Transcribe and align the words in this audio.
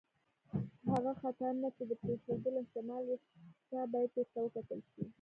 هغه 0.91 1.11
خطرونه 1.21 1.69
چې 1.77 1.83
د 1.89 1.91
پېښېدلو 2.03 2.59
احتمال 2.61 3.03
یې 3.11 3.17
شته، 3.59 3.79
باید 3.93 4.11
ورته 4.15 4.37
وکتل 4.41 4.79
شي. 4.91 5.01